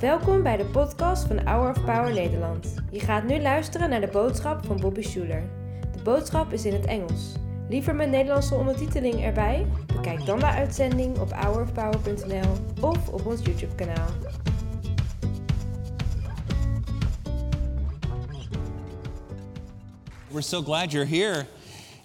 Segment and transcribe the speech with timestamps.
[0.00, 2.74] Welkom bij de podcast van Hour of Power Nederland.
[2.90, 5.50] Je gaat nu luisteren naar de boodschap van Bobby Schuler.
[5.96, 7.32] De boodschap is in het Engels.
[7.68, 9.66] Liever met Nederlandse ondertiteling erbij?
[9.86, 14.08] Bekijk dan de uitzending op hourofpower.nl of op ons YouTube kanaal.
[20.30, 21.46] We're so glad you're here.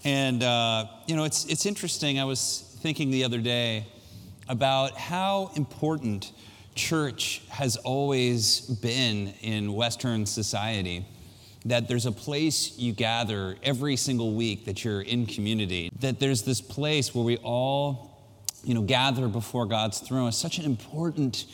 [0.03, 2.19] And, uh, you know, it's, it's interesting.
[2.19, 3.85] I was thinking the other day
[4.47, 6.31] about how important
[6.75, 11.05] church has always been in Western society.
[11.65, 15.89] That there's a place you gather every single week that you're in community.
[15.99, 18.21] That there's this place where we all,
[18.63, 20.27] you know, gather before God's throne.
[20.27, 21.45] It's such an important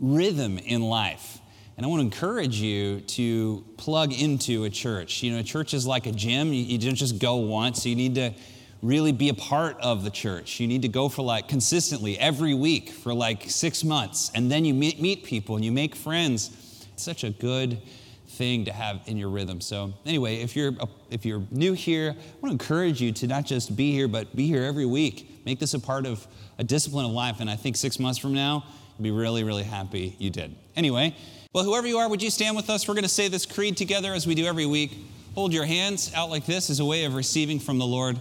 [0.00, 1.38] rhythm in life.
[1.76, 5.22] And I want to encourage you to plug into a church.
[5.22, 6.52] You know, a church is like a gym.
[6.52, 7.86] You, you don't just go once.
[7.86, 8.34] You need to
[8.82, 10.58] really be a part of the church.
[10.58, 14.30] You need to go for like consistently every week for like six months.
[14.34, 16.86] And then you meet, meet people and you make friends.
[16.92, 17.80] It's such a good
[18.26, 19.60] thing to have in your rhythm.
[19.60, 20.72] So anyway, if you're
[21.10, 24.34] if you're new here, I want to encourage you to not just be here, but
[24.34, 25.42] be here every week.
[25.44, 26.26] Make this a part of
[26.58, 27.40] a discipline of life.
[27.40, 28.64] And I think six months from now,
[28.96, 30.56] you'll be really, really happy you did.
[30.76, 31.14] Anyway,
[31.52, 32.88] well, whoever you are, would you stand with us?
[32.88, 34.96] We're going to say this creed together as we do every week.
[35.34, 38.18] Hold your hands out like this as a way of receiving from the Lord.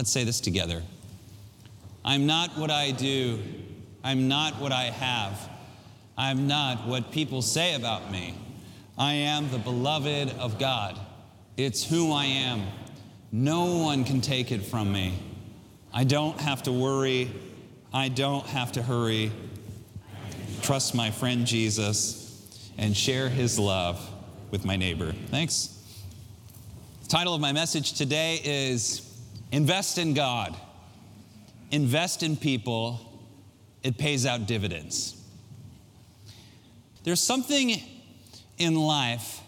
[0.00, 0.82] Let's say this together.
[2.06, 3.38] I'm not what I do.
[4.02, 5.38] I'm not what I have.
[6.16, 8.34] I'm not what people say about me.
[8.96, 10.98] I am the beloved of God.
[11.58, 12.62] It's who I am.
[13.30, 15.18] No one can take it from me.
[15.92, 17.30] I don't have to worry.
[17.92, 19.30] I don't have to hurry.
[20.62, 24.00] Trust my friend Jesus and share his love
[24.50, 25.12] with my neighbor.
[25.26, 25.76] Thanks.
[27.02, 29.09] The title of my message today is
[29.52, 30.56] Invest in God.
[31.70, 33.00] Invest in people,
[33.82, 35.16] it pays out dividends.
[37.04, 37.80] There's something
[38.58, 39.40] in life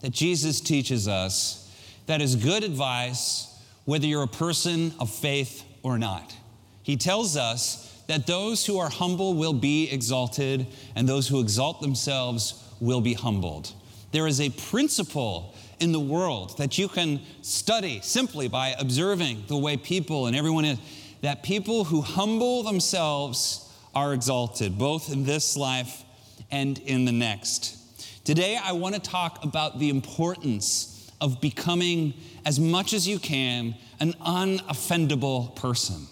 [0.00, 1.70] that Jesus teaches us
[2.06, 6.34] that is good advice, whether you're a person of faith or not.
[6.82, 10.66] He tells us that those who are humble will be exalted,
[10.96, 13.72] and those who exalt themselves will be humbled.
[14.12, 19.56] There is a principle in the world that you can study simply by observing the
[19.56, 20.78] way people and everyone is,
[21.22, 26.04] that people who humble themselves are exalted, both in this life
[26.50, 27.76] and in the next.
[28.24, 32.14] Today, I want to talk about the importance of becoming,
[32.44, 36.06] as much as you can, an unoffendable person.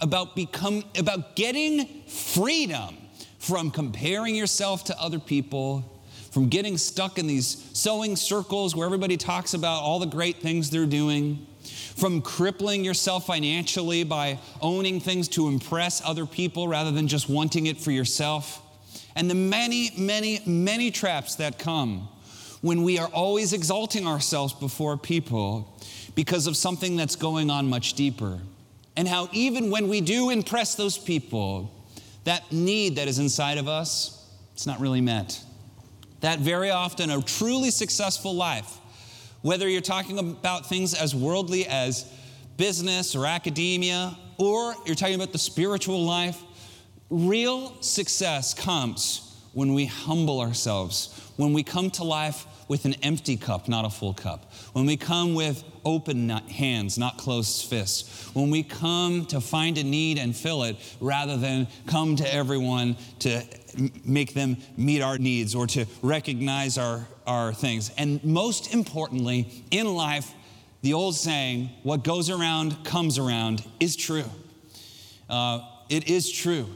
[0.00, 2.96] About, become, about getting freedom
[3.38, 5.95] from comparing yourself to other people,
[6.36, 10.68] from getting stuck in these sewing circles where everybody talks about all the great things
[10.68, 11.46] they're doing,
[11.94, 17.64] from crippling yourself financially by owning things to impress other people rather than just wanting
[17.68, 18.60] it for yourself,
[19.14, 22.06] and the many, many, many traps that come
[22.60, 25.80] when we are always exalting ourselves before people
[26.14, 28.40] because of something that's going on much deeper.
[28.94, 31.72] And how, even when we do impress those people,
[32.24, 35.42] that need that is inside of us, it's not really met
[36.20, 38.78] that very often a truly successful life,
[39.42, 42.10] whether you're talking about things as worldly as
[42.56, 46.42] business or academia, or you're talking about the spiritual life,
[47.10, 49.22] real success comes
[49.52, 53.90] when we humble ourselves, when we come to life with an empty cup, not a
[53.90, 54.52] full cup.
[54.72, 58.34] When we come with open hands, not closed fists.
[58.34, 62.96] When we come to find a need and fill it rather than come to everyone
[63.20, 63.42] to
[64.04, 67.90] make them meet our needs or to recognize our, our things.
[67.96, 70.32] And most importantly, in life,
[70.82, 74.24] the old saying, what goes around comes around, is true.
[75.28, 76.66] Uh, it is true.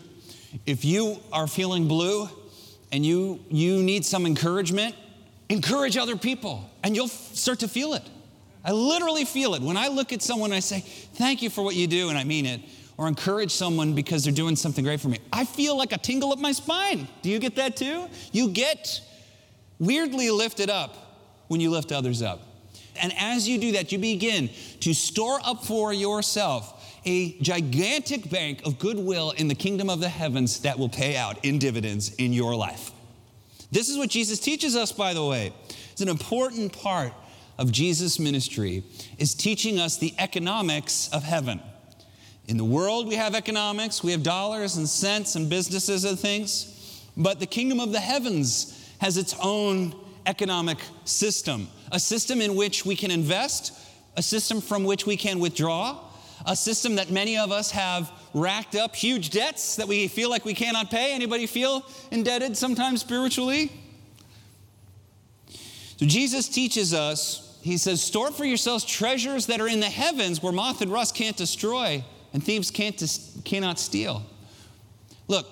[0.66, 2.28] If you are feeling blue
[2.92, 4.94] and you, you need some encouragement,
[5.48, 8.02] encourage other people and you'll start to feel it.
[8.64, 9.62] I literally feel it.
[9.62, 12.24] When I look at someone, I say, Thank you for what you do, and I
[12.24, 12.60] mean it
[13.00, 16.34] or encourage someone because they're doing something great for me, I feel like a tingle
[16.34, 17.08] up my spine.
[17.22, 18.06] Do you get that too?
[18.30, 19.00] You get
[19.78, 20.94] weirdly lifted up
[21.48, 22.42] when you lift others up.
[23.00, 24.50] And as you do that, you begin
[24.80, 30.08] to store up for yourself a gigantic bank of goodwill in the kingdom of the
[30.10, 32.90] heavens that will pay out in dividends in your life.
[33.72, 35.54] This is what Jesus teaches us, by the way.
[35.92, 37.14] It's an important part
[37.56, 38.84] of Jesus' ministry
[39.16, 41.62] is teaching us the economics of heaven.
[42.50, 47.06] In the world, we have economics, we have dollars and cents and businesses and things,
[47.16, 49.94] but the kingdom of the heavens has its own
[50.26, 53.72] economic system, a system in which we can invest,
[54.16, 55.96] a system from which we can withdraw,
[56.44, 60.44] a system that many of us have racked up huge debts that we feel like
[60.44, 61.14] we cannot pay?
[61.14, 63.70] Anybody feel indebted sometimes spiritually?
[65.98, 70.42] So Jesus teaches us, he says, store for yourselves treasures that are in the heavens
[70.42, 73.02] where moth and rust can't destroy and thieves can't
[73.44, 74.22] cannot steal.
[75.28, 75.46] Look,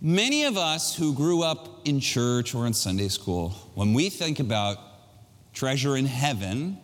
[0.00, 4.40] many of us who grew up in church or in Sunday school, when we think
[4.40, 4.78] about
[5.52, 6.78] treasure in heaven,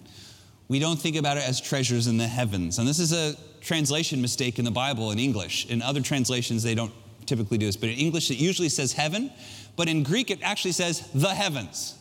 [0.69, 2.79] we don't think about it as treasures in the heavens.
[2.79, 5.67] And this is a translation mistake in the Bible in English.
[5.67, 6.93] In other translations, they don't
[7.27, 9.31] typically do this, but in English, it usually says heaven,
[9.77, 11.95] but in Greek, it actually says the heavens.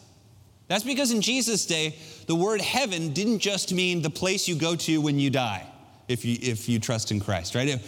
[0.68, 4.76] That's because in Jesus' day, the word heaven didn't just mean the place you go
[4.76, 5.66] to when you die,
[6.08, 7.68] if you, if you trust in Christ, right?
[7.68, 7.82] It,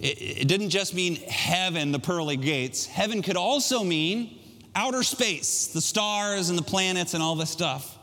[0.00, 2.86] it didn't just mean heaven, the pearly gates.
[2.86, 4.38] Heaven could also mean
[4.74, 7.98] outer space, the stars and the planets and all this stuff.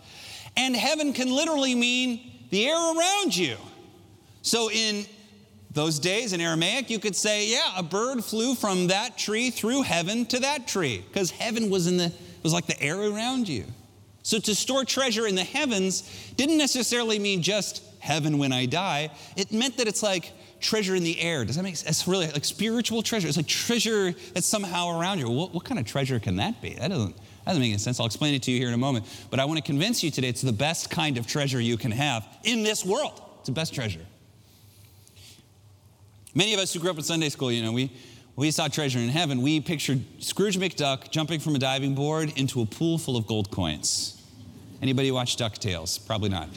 [0.57, 3.57] And heaven can literally mean the air around you.
[4.41, 5.05] So in
[5.71, 9.81] those days in Aramaic, you could say, yeah, a bird flew from that tree through
[9.81, 12.13] heaven to that tree, because heaven was in the
[12.43, 13.65] was like the air around you.
[14.21, 16.03] So to store treasure in the heavens
[16.35, 19.09] didn't necessarily mean just heaven when I die.
[19.35, 20.31] It meant that it's like
[20.61, 21.43] treasure in the air.
[21.43, 21.89] Does that make sense?
[21.89, 23.27] It's really like spiritual treasure.
[23.27, 25.29] It's like treasure that's somehow around you.
[25.29, 26.75] What, what kind of treasure can that be?
[26.75, 27.99] That doesn't that doesn't make any sense.
[27.99, 29.05] I'll explain it to you here in a moment.
[29.29, 31.91] But I want to convince you today it's the best kind of treasure you can
[31.91, 33.21] have in this world.
[33.39, 34.05] It's the best treasure.
[36.33, 37.91] Many of us who grew up in Sunday school, you know, we,
[38.35, 39.41] we saw treasure in heaven.
[39.41, 43.51] We pictured Scrooge McDuck jumping from a diving board into a pool full of gold
[43.51, 44.21] coins.
[44.81, 46.05] Anybody watch DuckTales?
[46.05, 46.49] Probably not.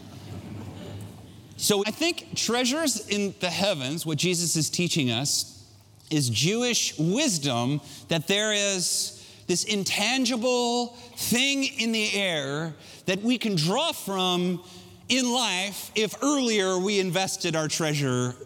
[1.59, 5.67] So I think treasures in the heavens, what Jesus is teaching us,
[6.09, 9.15] is Jewish wisdom that there is
[9.49, 12.75] this intangible thing in the air
[13.07, 14.63] that we can draw from
[15.09, 18.37] in life if earlier we invested our treasure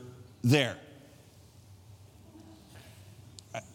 [0.42, 0.76] there.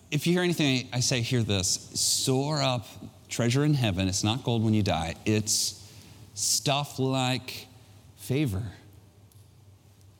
[0.09, 2.87] If you hear anything I say, hear this store up
[3.29, 4.07] treasure in heaven.
[4.07, 5.87] It's not gold when you die, it's
[6.33, 7.67] stuff like
[8.15, 8.63] favor.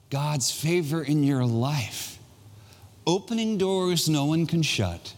[0.09, 2.17] God's favor in your life,
[3.05, 5.13] opening doors no one can shut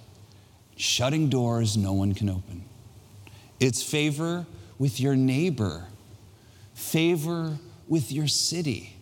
[0.79, 2.63] shutting doors no one can open.
[3.59, 4.45] It's favor
[4.77, 5.83] with your neighbor,
[6.73, 7.57] favor
[7.89, 8.95] with your city.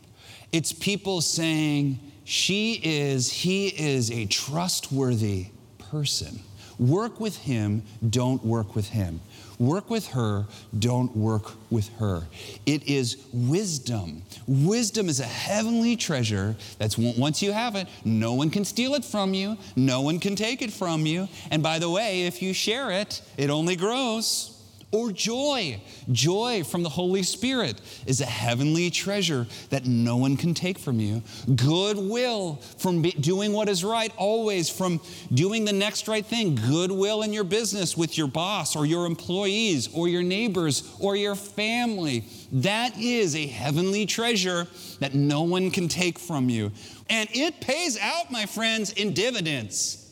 [0.51, 5.47] It's people saying, she is, he is a trustworthy
[5.77, 6.39] person.
[6.79, 9.19] Work with him, don't work with him.
[9.59, 10.45] Work with her,
[10.77, 12.23] don't work with her.
[12.65, 14.21] It is wisdom.
[14.47, 19.03] Wisdom is a heavenly treasure that's once you have it, no one can steal it
[19.03, 21.27] from you, no one can take it from you.
[21.49, 24.56] And by the way, if you share it, it only grows
[24.91, 25.81] or joy.
[26.11, 30.99] Joy from the Holy Spirit is a heavenly treasure that no one can take from
[30.99, 31.21] you.
[31.55, 35.01] Goodwill from doing what is right, always from
[35.33, 36.55] doing the next right thing.
[36.55, 41.35] Goodwill in your business with your boss or your employees or your neighbors or your
[41.35, 42.23] family.
[42.53, 44.67] That is a heavenly treasure
[44.99, 46.71] that no one can take from you.
[47.09, 50.03] And it pays out, my friends, in dividends.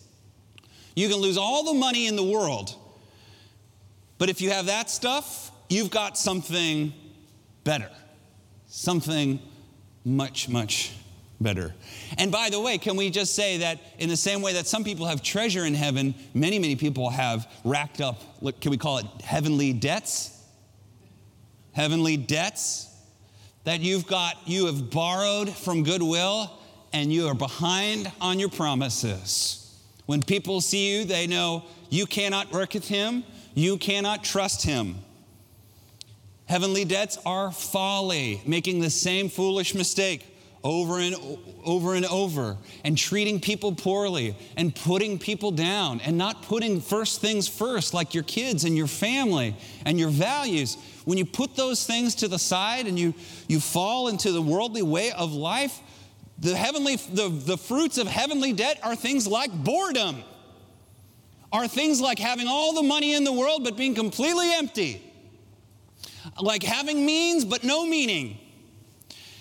[0.96, 2.76] You can lose all the money in the world
[4.18, 6.94] but if you have that stuff, you've got something
[7.64, 7.90] better,
[8.68, 9.40] something
[10.04, 10.94] much, much
[11.42, 11.74] better.
[12.18, 14.84] And by the way, can we just say that in the same way that some
[14.84, 18.22] people have treasure in heaven, many, many people have racked up,
[18.62, 20.32] can we call it heavenly debts?
[21.74, 22.90] Heavenly debts
[23.66, 26.52] that you've got, you have borrowed from goodwill
[26.94, 29.62] and you are behind on your promises.
[30.06, 33.24] When people see you, they know you cannot work with him
[33.56, 34.96] you cannot trust him.
[36.46, 40.24] Heavenly debts are folly, making the same foolish mistake
[40.64, 41.16] over and
[41.64, 47.22] over and over, and treating people poorly, and putting people down, and not putting first
[47.22, 50.78] things first, like your kids and your family and your values.
[51.06, 53.14] When you put those things to the side and you,
[53.48, 55.80] you fall into the worldly way of life,
[56.40, 60.24] the heavenly the, the fruits of heavenly debt are things like boredom
[61.52, 65.02] are things like having all the money in the world but being completely empty,
[66.42, 68.38] like having means but no meaning.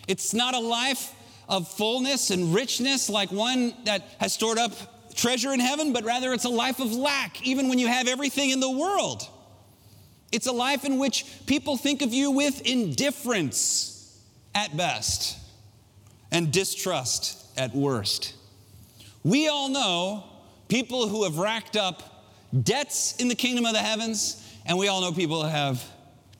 [0.06, 1.12] It's not a life
[1.48, 6.32] of fullness and richness like one that has stored up treasure in heaven, but rather
[6.32, 9.28] it's a life of lack, even when you have everything in the world.
[10.32, 14.20] It's a life in which people think of you with indifference
[14.54, 15.38] at best
[16.32, 18.34] and distrust at worst.
[19.22, 20.24] We all know
[20.74, 22.02] people who have racked up
[22.64, 25.80] debts in the kingdom of the heavens, and we all know people have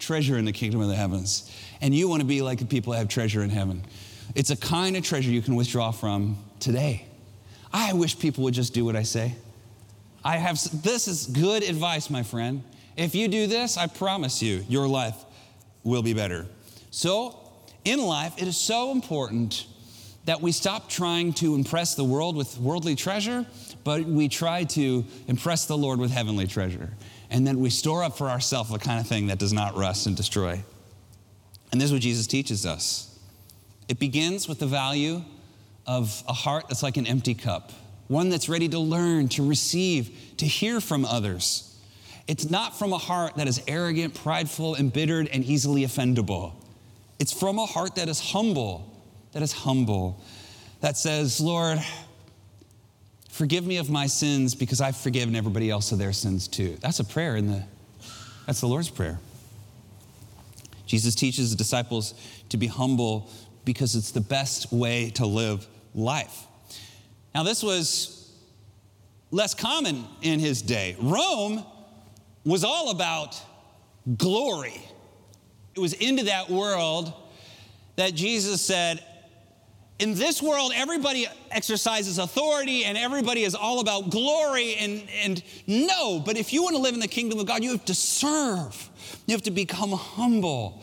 [0.01, 1.57] treasure in the kingdom of the heavens.
[1.81, 3.85] And you want to be like the people that have treasure in heaven.
[4.35, 7.07] It's a kind of treasure you can withdraw from today.
[7.73, 9.37] I wish people would just do what I say.
[10.25, 12.65] I have this is good advice, my friend.
[12.97, 15.15] If you do this, I promise you, your life
[15.85, 16.49] will be better.
[16.91, 17.39] So,
[17.85, 19.65] in life, it is so important
[20.25, 23.47] that we stop trying to impress the world with worldly treasure,
[23.85, 26.91] but we try to impress the Lord with heavenly treasure.
[27.31, 30.07] And then we store up for ourselves the kind of thing that does not rust
[30.07, 30.63] and destroy.
[31.71, 33.19] And this is what Jesus teaches us.
[33.89, 35.23] It begins with the value
[35.87, 37.73] of a heart that's like an empty cup,
[38.09, 41.71] one that's ready to learn, to receive, to hear from others.
[42.27, 46.53] It's not from a heart that is arrogant, prideful, embittered, and easily offendable.
[47.19, 48.91] It's from a heart that is humble,
[49.33, 50.23] that is humble,
[50.81, 51.79] that says, Lord,
[53.35, 56.77] forgive me of my sins because I've forgiven everybody else of their sins too.
[56.81, 57.65] That's a prayer in the,
[58.47, 59.19] that's the Lord's Prayer.
[60.87, 62.15] Jesus teaches the disciples
[62.51, 63.29] to be humble
[63.65, 66.47] because it's the best way to live life.
[67.35, 68.33] Now, this was
[69.33, 70.95] less common in his day.
[71.01, 71.65] Rome
[72.45, 73.43] was all about
[74.17, 74.81] glory.
[75.75, 77.13] It was into that world
[77.97, 79.03] that Jesus said,
[80.05, 84.75] in this world, everybody exercises authority and everybody is all about glory.
[84.75, 87.71] And, and no, but if you want to live in the kingdom of God, you
[87.71, 88.91] have to serve,
[89.27, 90.83] you have to become humble.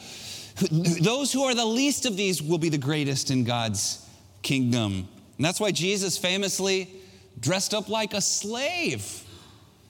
[0.72, 4.04] Those who are the least of these will be the greatest in God's
[4.42, 5.08] kingdom.
[5.38, 6.90] And that's why Jesus famously
[7.40, 9.24] dressed up like a slave,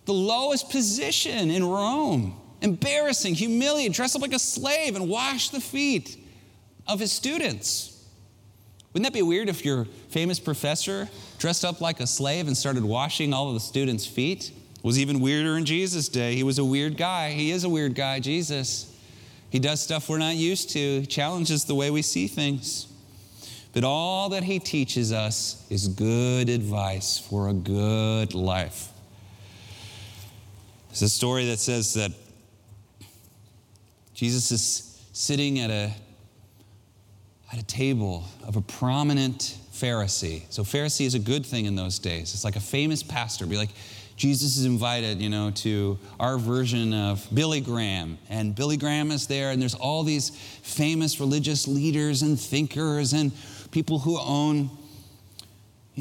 [0.03, 2.37] the lowest position in Rome.
[2.61, 6.17] Embarrassing, humiliating, dressed up like a slave and washed the feet
[6.85, 7.90] of his students.
[8.93, 11.07] Wouldn't that be weird if your famous professor
[11.39, 14.51] dressed up like a slave and started washing all of the students' feet?
[14.75, 16.35] It was even weirder in Jesus' day.
[16.35, 17.31] He was a weird guy.
[17.31, 18.91] He is a weird guy, Jesus.
[19.49, 22.87] He does stuff we're not used to, he challenges the way we see things.
[23.73, 28.89] But all that he teaches us is good advice for a good life.
[30.89, 32.11] There's a story that says that
[34.13, 35.91] Jesus is sitting at a
[37.51, 40.43] at a table of a prominent Pharisee.
[40.49, 42.33] So, Pharisee is a good thing in those days.
[42.33, 43.45] It's like a famous pastor.
[43.45, 43.71] Be like,
[44.15, 48.19] Jesus is invited, you know, to our version of Billy Graham.
[48.29, 50.29] And Billy Graham is there, and there's all these
[50.61, 53.31] famous religious leaders and thinkers and
[53.71, 54.69] people who own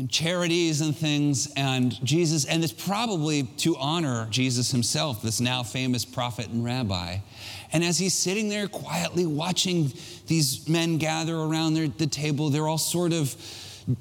[0.01, 5.63] in charities and things and jesus and it's probably to honor jesus himself this now
[5.63, 7.19] famous prophet and rabbi.
[7.73, 9.93] And as he's sitting there quietly watching
[10.27, 13.37] these men gather around their, the table they're all sort of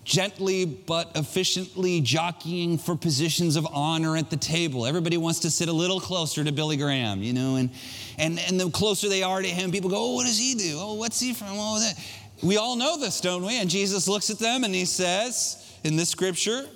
[0.05, 4.85] gently but efficiently jockeying for positions of honor at the table.
[4.85, 7.71] Everybody wants to sit a little closer to billy graham you know and
[8.17, 10.77] and, and the closer they are to him people go oh what does he do?
[10.79, 11.49] Oh what's he from?
[11.51, 12.01] Oh that.
[12.41, 13.59] We all know this don't we?
[13.59, 16.67] And jesus looks at them and he says in this scripture.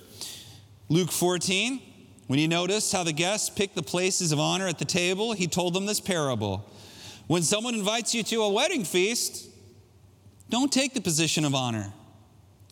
[0.89, 1.81] Luke 14,
[2.27, 5.47] when he noticed how the guests picked the places of honor at the table, he
[5.47, 6.69] told them this parable.
[7.27, 9.49] When someone invites you to a wedding feast,
[10.49, 11.91] don't take the position of honor.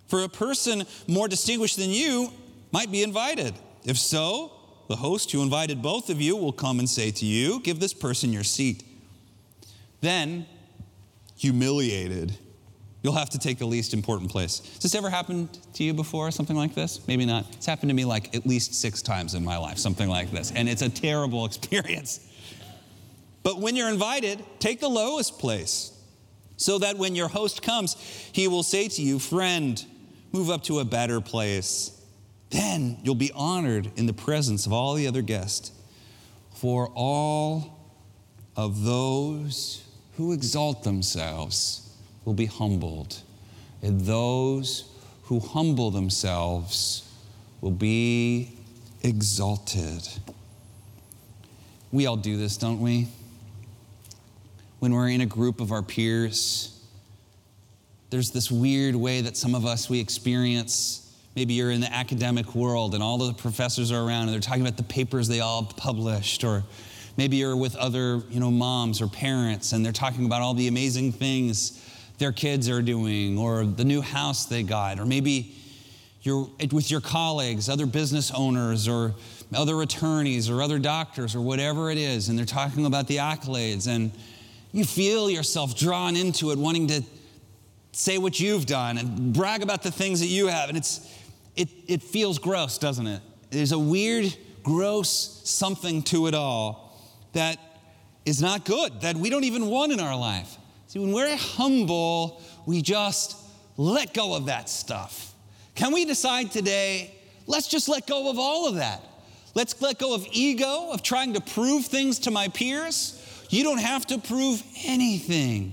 [0.07, 2.31] For a person more distinguished than you
[2.71, 3.53] might be invited.
[3.85, 4.51] If so,
[4.87, 7.93] the host who invited both of you will come and say to you, Give this
[7.93, 8.83] person your seat.
[10.01, 10.45] Then,
[11.37, 12.37] humiliated,
[13.03, 14.59] You'll have to take the least important place.
[14.59, 17.05] Has this ever happened to you before, something like this?
[17.07, 17.45] Maybe not.
[17.53, 20.51] It's happened to me like at least six times in my life, something like this.
[20.51, 22.27] And it's a terrible experience.
[23.43, 25.97] But when you're invited, take the lowest place
[26.57, 27.95] so that when your host comes,
[28.33, 29.83] he will say to you, Friend,
[30.31, 31.99] move up to a better place.
[32.51, 35.71] Then you'll be honored in the presence of all the other guests.
[36.53, 37.95] For all
[38.55, 39.83] of those
[40.17, 41.90] who exalt themselves
[42.25, 43.21] will be humbled,
[43.81, 44.89] and those
[45.23, 47.09] who humble themselves
[47.61, 48.51] will be
[49.03, 50.07] exalted.
[51.91, 53.07] We all do this, don't we?
[54.79, 56.79] When we're in a group of our peers,
[58.09, 61.15] there's this weird way that some of us we experience.
[61.35, 64.61] Maybe you're in the academic world and all the professors are around and they're talking
[64.61, 66.63] about the papers they all published or
[67.15, 70.67] maybe you're with other, you know, moms or parents and they're talking about all the
[70.67, 71.81] amazing things
[72.21, 75.55] their kids are doing or the new house they got, or maybe
[76.21, 79.15] you're with your colleagues, other business owners, or
[79.55, 83.87] other attorneys, or other doctors, or whatever it is, and they're talking about the accolades,
[83.87, 84.11] and
[84.71, 87.01] you feel yourself drawn into it, wanting to
[87.91, 91.11] say what you've done and brag about the things that you have, and it's
[91.55, 93.21] it, it feels gross, doesn't it?
[93.49, 97.01] There's a weird, gross something to it all
[97.33, 97.57] that
[98.25, 100.57] is not good, that we don't even want in our life.
[100.91, 103.37] See, when we're humble, we just
[103.77, 105.33] let go of that stuff.
[105.73, 107.15] Can we decide today,
[107.47, 109.01] let's just let go of all of that?
[109.55, 113.45] Let's let go of ego, of trying to prove things to my peers.
[113.49, 115.71] You don't have to prove anything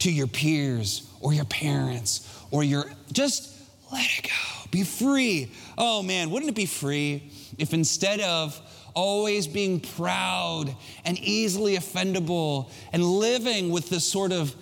[0.00, 3.50] to your peers or your parents or your, just
[3.90, 4.68] let it go.
[4.70, 5.50] Be free.
[5.78, 8.60] Oh man, wouldn't it be free if instead of
[8.98, 10.74] always being proud
[11.04, 14.52] and easily offendable and living with this sort of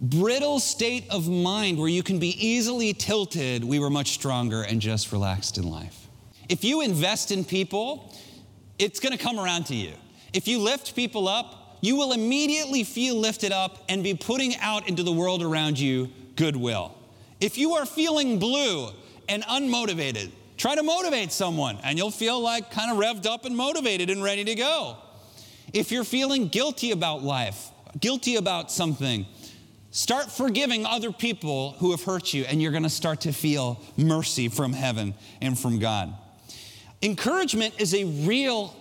[0.00, 4.80] brittle state of mind where you can be easily tilted, we were much stronger and
[4.80, 6.08] just relaxed in life.
[6.48, 8.12] If you invest in people,
[8.80, 9.92] it's going to come around to you.
[10.32, 14.88] If you lift people up, you will immediately feel lifted up and be putting out
[14.88, 16.98] into the world around you goodwill.
[17.40, 18.88] If you are feeling blue
[19.28, 23.56] and unmotivated, try to motivate someone and you'll feel like kind of revved up and
[23.56, 24.96] motivated and ready to go.
[25.72, 29.26] If you're feeling guilty about life, guilty about something,
[29.90, 33.80] start forgiving other people who have hurt you and you're going to start to feel
[33.96, 36.14] mercy from heaven and from God.
[37.02, 38.74] Encouragement is a real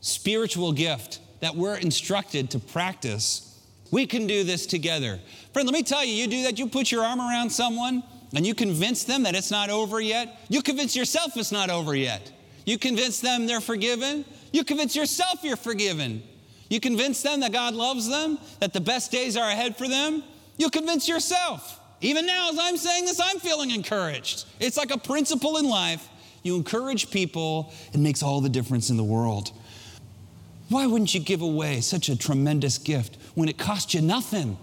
[0.00, 3.60] spiritual gift that we're instructed to practice.
[3.90, 5.20] We can do this together.
[5.52, 8.02] Friend, let me tell you, you do that, you put your arm around someone
[8.34, 10.40] and you convince them that it's not over yet.
[10.48, 12.32] You convince yourself it's not over yet.
[12.64, 14.24] You convince them they're forgiven.
[14.52, 16.22] You convince yourself you're forgiven.
[16.68, 20.24] You convince them that God loves them, that the best days are ahead for them.
[20.56, 21.80] You convince yourself.
[22.00, 24.44] Even now, as I'm saying this, I'm feeling encouraged.
[24.58, 26.08] It's like a principle in life
[26.46, 29.50] you encourage people, it makes all the difference in the world.
[30.68, 34.56] Why wouldn't you give away such a tremendous gift when it cost you nothing?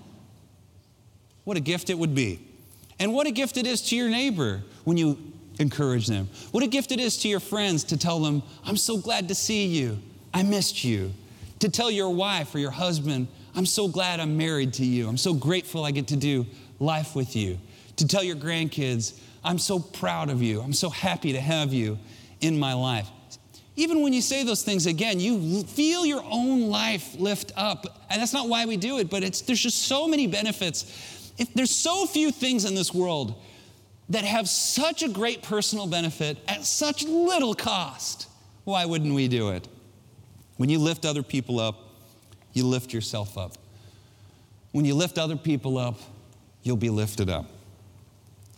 [1.43, 2.39] What a gift it would be.
[3.03, 5.17] And what a gift it is to your neighbor when you
[5.59, 6.29] encourage them.
[6.51, 9.35] What a gift it is to your friends to tell them, I'm so glad to
[9.35, 9.99] see you.
[10.33, 11.11] I missed you.
[11.59, 15.09] To tell your wife or your husband, I'm so glad I'm married to you.
[15.09, 16.45] I'm so grateful I get to do
[16.79, 17.59] life with you.
[17.97, 20.61] To tell your grandkids, I'm so proud of you.
[20.61, 21.99] I'm so happy to have you
[22.39, 23.09] in my life.
[23.75, 27.85] Even when you say those things again, you feel your own life lift up.
[28.09, 31.12] And that's not why we do it, but there's just so many benefits.
[31.37, 33.41] If there's so few things in this world
[34.09, 38.27] that have such a great personal benefit at such little cost,
[38.63, 39.67] why wouldn't we do it?
[40.57, 41.75] When you lift other people up,
[42.53, 43.53] you lift yourself up.
[44.71, 45.99] When you lift other people up,
[46.61, 47.45] you'll be lifted up.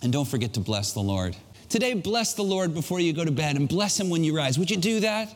[0.01, 1.35] And don't forget to bless the Lord.
[1.69, 4.59] Today, bless the Lord before you go to bed and bless Him when you rise.
[4.59, 5.33] Would you do that?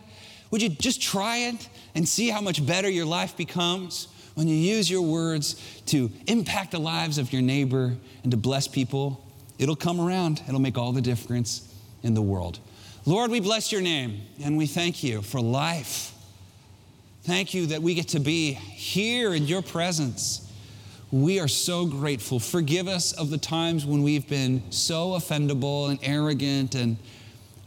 [0.51, 4.07] Would you just try it and see how much better your life becomes
[4.39, 8.69] when you use your words to impact the lives of your neighbor and to bless
[8.69, 9.21] people?
[9.57, 12.59] It'll come around, it'll make all the difference in the world.
[13.05, 16.13] Lord, we bless your name and we thank you for life.
[17.23, 20.49] Thank you that we get to be here in your presence.
[21.11, 22.39] We are so grateful.
[22.39, 26.95] Forgive us of the times when we've been so offendable and arrogant, and,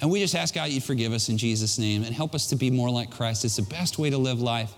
[0.01, 2.57] and we just ask God you forgive us in Jesus' name and help us to
[2.57, 3.45] be more like Christ.
[3.45, 4.73] It's the best way to live life.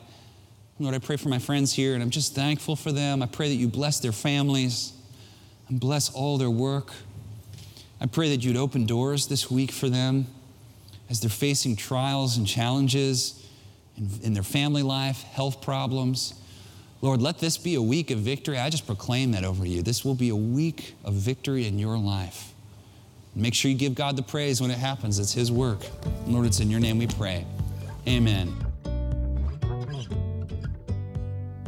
[0.80, 3.22] Lord, I pray for my friends here, and I'm just thankful for them.
[3.22, 4.92] I pray that you bless their families
[5.68, 6.92] and bless all their work.
[8.00, 10.26] I pray that you'd open doors this week for them
[11.08, 13.48] as they're facing trials and challenges
[13.96, 16.34] in, in their family life, health problems.
[17.02, 18.58] Lord, let this be a week of victory.
[18.58, 19.82] I just proclaim that over you.
[19.82, 22.52] This will be a week of victory in your life.
[23.36, 25.20] Make sure you give God the praise when it happens.
[25.20, 25.80] It's His work.
[26.26, 27.44] Lord, it's in your name we pray.
[28.08, 28.63] Amen.